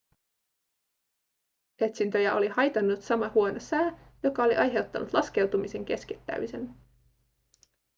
etsintöjä 1.81 2.33
oli 2.35 2.47
haitannut 2.47 3.01
sama 3.01 3.29
huono 3.33 3.59
sää 3.59 4.13
joka 4.23 4.43
oli 4.43 4.55
aiheuttanut 4.55 5.13
laskeutumisen 5.13 5.85
keskeyttämisen 5.85 6.75